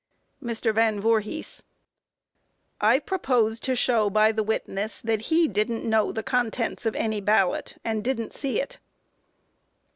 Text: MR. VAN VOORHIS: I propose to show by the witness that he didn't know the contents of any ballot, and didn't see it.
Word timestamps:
MR. 0.43 0.73
VAN 0.73 0.99
VOORHIS: 0.99 1.61
I 2.81 2.97
propose 2.97 3.59
to 3.59 3.75
show 3.75 4.09
by 4.09 4.31
the 4.31 4.41
witness 4.41 4.99
that 4.99 5.25
he 5.29 5.47
didn't 5.47 5.87
know 5.87 6.11
the 6.11 6.23
contents 6.23 6.87
of 6.87 6.95
any 6.95 7.21
ballot, 7.21 7.77
and 7.85 8.03
didn't 8.03 8.33
see 8.33 8.59
it. 8.59 8.79